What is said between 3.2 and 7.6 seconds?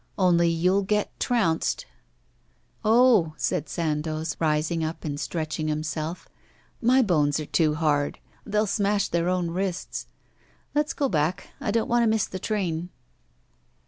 said Sandoz, rising up and stretching himself, 'my bones are